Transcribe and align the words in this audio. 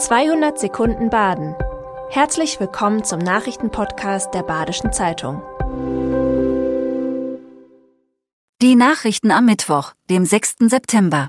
200 0.00 0.58
Sekunden 0.58 1.10
Baden. 1.10 1.54
Herzlich 2.08 2.58
willkommen 2.58 3.04
zum 3.04 3.18
Nachrichtenpodcast 3.18 4.32
der 4.32 4.42
Badischen 4.42 4.94
Zeitung. 4.94 5.42
Die 8.62 8.76
Nachrichten 8.76 9.30
am 9.30 9.44
Mittwoch, 9.44 9.92
dem 10.08 10.24
6. 10.24 10.54
September. 10.68 11.28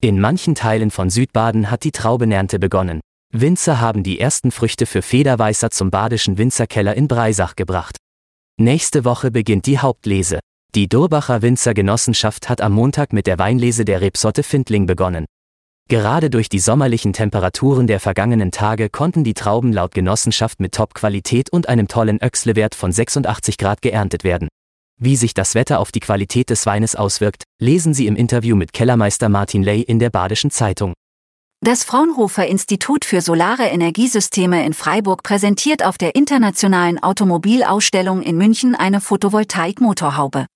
In 0.00 0.18
manchen 0.20 0.54
Teilen 0.54 0.90
von 0.90 1.10
Südbaden 1.10 1.70
hat 1.70 1.84
die 1.84 1.92
Traubenernte 1.92 2.58
begonnen. 2.58 3.02
Winzer 3.30 3.78
haben 3.78 4.02
die 4.02 4.18
ersten 4.18 4.52
Früchte 4.52 4.86
für 4.86 5.02
Federweißer 5.02 5.70
zum 5.70 5.90
badischen 5.90 6.38
Winzerkeller 6.38 6.94
in 6.94 7.08
Breisach 7.08 7.56
gebracht. 7.56 7.98
Nächste 8.58 9.04
Woche 9.04 9.30
beginnt 9.30 9.66
die 9.66 9.80
Hauptlese. 9.80 10.40
Die 10.74 10.88
Durbacher 10.88 11.42
Winzergenossenschaft 11.42 12.48
hat 12.48 12.62
am 12.62 12.72
Montag 12.72 13.12
mit 13.12 13.26
der 13.26 13.38
Weinlese 13.38 13.84
der 13.84 14.00
Rebsorte 14.00 14.42
Findling 14.42 14.86
begonnen. 14.86 15.26
Gerade 15.92 16.30
durch 16.30 16.48
die 16.48 16.58
sommerlichen 16.58 17.12
Temperaturen 17.12 17.86
der 17.86 18.00
vergangenen 18.00 18.50
Tage 18.50 18.88
konnten 18.88 19.24
die 19.24 19.34
Trauben 19.34 19.74
laut 19.74 19.92
Genossenschaft 19.92 20.58
mit 20.58 20.72
Top-Qualität 20.72 21.52
und 21.52 21.68
einem 21.68 21.86
tollen 21.86 22.18
Öchslewert 22.22 22.74
von 22.74 22.90
86 22.90 23.58
Grad 23.58 23.82
geerntet 23.82 24.24
werden. 24.24 24.48
Wie 24.98 25.16
sich 25.16 25.34
das 25.34 25.54
Wetter 25.54 25.80
auf 25.80 25.92
die 25.92 26.00
Qualität 26.00 26.48
des 26.48 26.64
Weines 26.64 26.96
auswirkt, 26.96 27.42
lesen 27.60 27.92
Sie 27.92 28.06
im 28.06 28.16
Interview 28.16 28.56
mit 28.56 28.72
Kellermeister 28.72 29.28
Martin 29.28 29.62
Ley 29.62 29.82
in 29.82 29.98
der 29.98 30.08
Badischen 30.08 30.50
Zeitung. 30.50 30.94
Das 31.60 31.84
Fraunhofer 31.84 32.46
Institut 32.46 33.04
für 33.04 33.20
Solare 33.20 33.64
Energiesysteme 33.64 34.64
in 34.64 34.72
Freiburg 34.72 35.22
präsentiert 35.22 35.84
auf 35.84 35.98
der 35.98 36.14
internationalen 36.14 37.02
Automobilausstellung 37.02 38.22
in 38.22 38.38
München 38.38 38.74
eine 38.74 39.02
Photovoltaik-Motorhaube. 39.02 40.46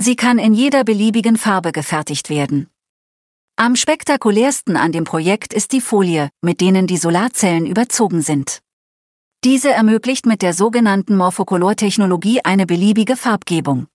Sie 0.00 0.16
kann 0.16 0.38
in 0.38 0.54
jeder 0.54 0.84
beliebigen 0.84 1.36
Farbe 1.36 1.70
gefertigt 1.70 2.30
werden. 2.30 2.70
Am 3.56 3.76
spektakulärsten 3.76 4.76
an 4.76 4.90
dem 4.90 5.04
Projekt 5.04 5.54
ist 5.54 5.70
die 5.70 5.80
Folie, 5.80 6.30
mit 6.42 6.60
denen 6.60 6.88
die 6.88 6.96
Solarzellen 6.96 7.66
überzogen 7.66 8.20
sind. 8.20 8.58
Diese 9.44 9.70
ermöglicht 9.70 10.26
mit 10.26 10.42
der 10.42 10.52
sogenannten 10.52 11.16
Morphocolor-Technologie 11.16 12.40
eine 12.42 12.66
beliebige 12.66 13.16
Farbgebung. 13.16 13.86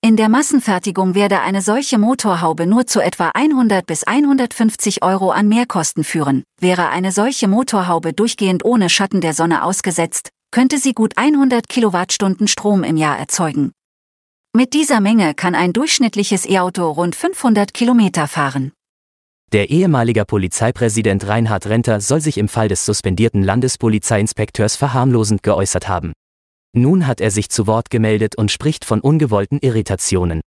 In 0.00 0.16
der 0.16 0.30
Massenfertigung 0.30 1.14
werde 1.14 1.40
eine 1.42 1.60
solche 1.60 1.98
Motorhaube 1.98 2.66
nur 2.66 2.86
zu 2.86 3.00
etwa 3.00 3.30
100 3.34 3.84
bis 3.84 4.04
150 4.04 5.02
Euro 5.02 5.30
an 5.30 5.46
Mehrkosten 5.46 6.02
führen. 6.02 6.42
Wäre 6.58 6.88
eine 6.88 7.12
solche 7.12 7.48
Motorhaube 7.48 8.14
durchgehend 8.14 8.64
ohne 8.64 8.88
Schatten 8.88 9.20
der 9.20 9.34
Sonne 9.34 9.62
ausgesetzt, 9.62 10.30
könnte 10.52 10.78
sie 10.78 10.94
gut 10.94 11.18
100 11.18 11.68
Kilowattstunden 11.68 12.48
Strom 12.48 12.82
im 12.84 12.96
Jahr 12.96 13.18
erzeugen. 13.18 13.72
Mit 14.52 14.74
dieser 14.74 15.00
Menge 15.00 15.32
kann 15.34 15.54
ein 15.54 15.72
durchschnittliches 15.72 16.44
E-Auto 16.44 16.90
rund 16.90 17.14
500 17.14 17.72
Kilometer 17.72 18.26
fahren. 18.26 18.72
Der 19.52 19.70
ehemalige 19.70 20.24
Polizeipräsident 20.24 21.26
Reinhard 21.28 21.66
Renter 21.66 22.00
soll 22.00 22.20
sich 22.20 22.36
im 22.36 22.48
Fall 22.48 22.66
des 22.66 22.84
suspendierten 22.84 23.44
Landespolizeiinspekteurs 23.44 24.74
verharmlosend 24.74 25.44
geäußert 25.44 25.88
haben. 25.88 26.12
Nun 26.76 27.06
hat 27.06 27.20
er 27.20 27.30
sich 27.30 27.48
zu 27.48 27.68
Wort 27.68 27.90
gemeldet 27.90 28.36
und 28.36 28.50
spricht 28.50 28.84
von 28.84 29.00
ungewollten 29.00 29.60
Irritationen. 29.60 30.40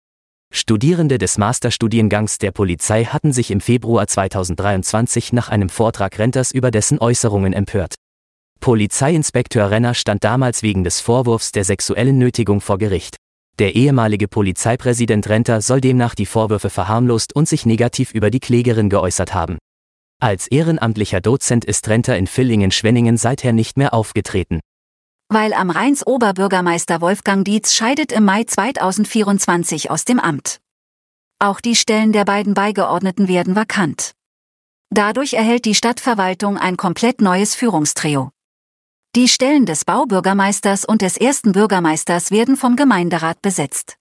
Studierende 0.51 1.19
des 1.19 1.37
Masterstudiengangs 1.37 2.39
der 2.39 2.53
Polizei 2.53 3.05
hatten 3.05 3.33
sich 3.33 3.51
im 3.51 3.61
Februar 3.61 4.07
2023 4.07 5.35
nach 5.35 5.51
einem 5.51 5.69
Vortrag 5.69 6.19
Renters 6.19 6.53
über 6.53 6.71
dessen 6.71 6.99
Äußerungen 6.99 7.53
empört. 7.53 7.97
Polizeiinspektor 8.61 9.71
Renner 9.71 9.93
stand 9.93 10.25
damals 10.25 10.63
wegen 10.63 10.85
des 10.85 11.01
Vorwurfs 11.01 11.53
der 11.53 11.65
sexuellen 11.65 12.17
Nötigung 12.19 12.63
vor 12.63 12.79
Gericht. 12.79 13.17
Der 13.59 13.75
ehemalige 13.75 14.29
Polizeipräsident 14.29 15.29
Renter 15.29 15.61
soll 15.61 15.81
demnach 15.81 16.15
die 16.15 16.27
Vorwürfe 16.27 16.71
verharmlost 16.71 17.35
und 17.35 17.49
sich 17.49 17.67
negativ 17.67 18.13
über 18.13 18.31
die 18.31 18.41
Klägerin 18.41 18.89
geäußert 18.89 19.35
haben. 19.35 19.59
Als 20.23 20.47
ehrenamtlicher 20.49 21.21
Dozent 21.21 21.65
ist 21.65 21.89
Renter 21.89 22.17
in 22.17 22.27
Villingen-Schwenningen 22.27 23.17
seither 23.17 23.53
nicht 23.53 23.77
mehr 23.77 23.95
aufgetreten. 23.95 24.61
Weil 25.29 25.53
am 25.53 25.71
Rheins 25.71 26.07
Oberbürgermeister 26.07 27.01
Wolfgang 27.01 27.45
Dietz 27.45 27.73
scheidet 27.73 28.13
im 28.13 28.25
Mai 28.25 28.45
2024 28.45 29.91
aus 29.91 30.05
dem 30.05 30.19
Amt. 30.19 30.59
Auch 31.39 31.61
die 31.61 31.77
Stellen 31.77 32.13
der 32.13 32.25
beiden 32.25 32.53
Beigeordneten 32.53 33.29
werden 33.29 33.57
vakant. 33.57 34.13
Dadurch 34.91 35.35
erhält 35.35 35.65
die 35.65 35.75
Stadtverwaltung 35.75 36.59
ein 36.59 36.77
komplett 36.77 37.21
neues 37.21 37.55
Führungstrio. 37.55 38.31
Die 39.17 39.27
Stellen 39.27 39.67
des 39.67 39.85
Baubürgermeisters 39.85 40.85
und 40.85 41.03
des 41.03 41.17
ersten 41.17 41.51
Bürgermeisters 41.51 42.31
werden 42.31 42.57
vom 42.57 42.77
Gemeinderat 42.77 43.43
besetzt. 43.43 43.97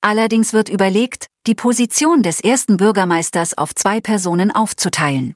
Allerdings 0.00 0.52
wird 0.52 0.68
überlegt, 0.68 1.28
die 1.46 1.54
Position 1.54 2.24
des 2.24 2.40
ersten 2.40 2.76
Bürgermeisters 2.76 3.56
auf 3.56 3.76
zwei 3.76 4.00
Personen 4.00 4.50
aufzuteilen. 4.50 5.34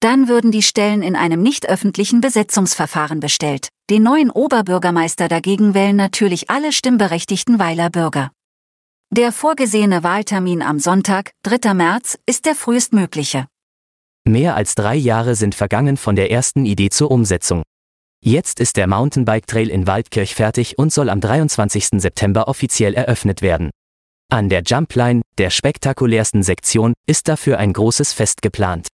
Dann 0.00 0.26
würden 0.26 0.50
die 0.50 0.64
Stellen 0.64 1.02
in 1.02 1.14
einem 1.14 1.42
nicht 1.42 1.68
öffentlichen 1.68 2.20
Besetzungsverfahren 2.20 3.20
bestellt. 3.20 3.68
Den 3.88 4.02
neuen 4.02 4.30
Oberbürgermeister 4.32 5.28
dagegen 5.28 5.74
wählen 5.74 5.94
natürlich 5.94 6.50
alle 6.50 6.72
stimmberechtigten 6.72 7.60
Weiler 7.60 7.88
Bürger. 7.88 8.32
Der 9.10 9.30
vorgesehene 9.30 10.02
Wahltermin 10.02 10.60
am 10.60 10.80
Sonntag, 10.80 11.30
3. 11.44 11.72
März, 11.72 12.18
ist 12.26 12.46
der 12.46 12.56
frühestmögliche. 12.56 13.46
Mehr 14.24 14.56
als 14.56 14.74
drei 14.74 14.96
Jahre 14.96 15.36
sind 15.36 15.54
vergangen 15.54 15.96
von 15.96 16.16
der 16.16 16.32
ersten 16.32 16.66
Idee 16.66 16.90
zur 16.90 17.12
Umsetzung. 17.12 17.62
Jetzt 18.30 18.60
ist 18.60 18.76
der 18.76 18.86
Mountainbike 18.86 19.46
Trail 19.46 19.70
in 19.70 19.86
Waldkirch 19.86 20.34
fertig 20.34 20.76
und 20.76 20.92
soll 20.92 21.08
am 21.08 21.20
23. 21.20 22.00
September 22.00 22.46
offiziell 22.46 22.92
eröffnet 22.92 23.40
werden. 23.40 23.70
An 24.30 24.50
der 24.50 24.62
Jumpline, 24.62 25.22
der 25.38 25.48
spektakulärsten 25.48 26.42
Sektion, 26.42 26.92
ist 27.06 27.28
dafür 27.28 27.58
ein 27.58 27.72
großes 27.72 28.12
Fest 28.12 28.42
geplant. 28.42 28.88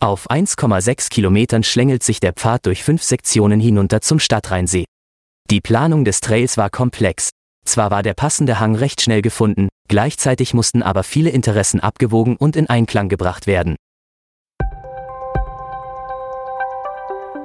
Auf 0.00 0.30
1,6 0.30 1.10
Kilometern 1.10 1.64
schlängelt 1.64 2.04
sich 2.04 2.20
der 2.20 2.34
Pfad 2.34 2.66
durch 2.66 2.84
fünf 2.84 3.02
Sektionen 3.02 3.58
hinunter 3.58 4.00
zum 4.00 4.20
Stadtrheinsee. 4.20 4.84
Die 5.50 5.60
Planung 5.60 6.04
des 6.04 6.20
Trails 6.20 6.56
war 6.56 6.70
komplex. 6.70 7.30
Zwar 7.64 7.90
war 7.90 8.04
der 8.04 8.14
passende 8.14 8.60
Hang 8.60 8.76
recht 8.76 9.00
schnell 9.00 9.22
gefunden, 9.22 9.68
gleichzeitig 9.88 10.54
mussten 10.54 10.84
aber 10.84 11.02
viele 11.02 11.30
Interessen 11.30 11.80
abgewogen 11.80 12.36
und 12.36 12.54
in 12.54 12.68
Einklang 12.68 13.08
gebracht 13.08 13.48
werden. 13.48 13.74